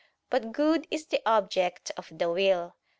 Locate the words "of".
1.95-2.07